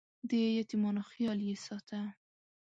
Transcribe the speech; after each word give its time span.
د 0.29 0.31
یتیمانو 0.57 1.01
خیال 1.11 1.39
یې 1.47 1.55
ساته. 1.65 2.01